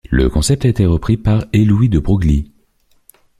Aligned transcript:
Le 0.09 0.29
concept 0.29 0.65
a 0.65 0.67
été 0.67 0.87
repris 0.87 1.15
par 1.15 1.45
et 1.53 1.63
Louis 1.63 1.87
de 1.87 1.99
Broglie. 1.99 2.51